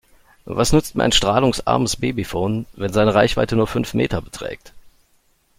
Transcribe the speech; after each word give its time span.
Was 0.45 0.73
nützt 0.73 0.95
mir 0.95 1.03
ein 1.03 1.11
strahlungsarmes 1.11 1.97
Babyfon, 1.97 2.65
wenn 2.73 2.91
seine 2.91 3.13
Reichweite 3.13 3.55
nur 3.55 3.67
fünf 3.67 3.93
Meter 3.93 4.19
beträgt? 4.19 4.73